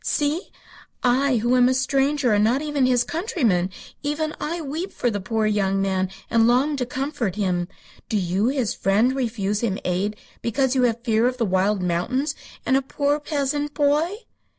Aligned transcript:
See! 0.03 0.51
I 1.03 1.35
who 1.37 1.55
am 1.55 1.69
a 1.69 1.75
stranger 1.75 2.33
and 2.33 2.43
not 2.43 2.63
even 2.63 2.87
his 2.87 3.03
countryman, 3.03 3.69
even 4.01 4.33
I 4.41 4.59
weep 4.59 4.91
for 4.91 5.11
the 5.11 5.21
poor 5.21 5.45
young 5.45 5.79
man, 5.79 6.09
and 6.27 6.47
long 6.47 6.75
to 6.77 6.87
comfort 6.87 7.35
him. 7.35 7.67
Do 8.09 8.17
you, 8.17 8.47
his 8.47 8.73
friend, 8.73 9.15
refuse 9.15 9.59
him 9.61 9.77
aid 9.85 10.15
because 10.41 10.73
you 10.73 10.81
have 10.89 11.03
fear 11.03 11.27
of 11.27 11.37
the 11.37 11.45
wild 11.45 11.83
mountains 11.83 12.33
and 12.65 12.75
a 12.75 12.81
poor 12.81 13.19
peasant 13.19 13.75
boy?" 13.75 14.11